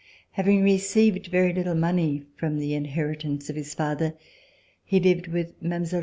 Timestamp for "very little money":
1.27-2.23